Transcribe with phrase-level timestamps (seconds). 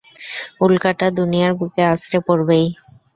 [0.61, 2.65] উল্কাটা দুনিয়ার বুকে আছড়ে পড়বেই!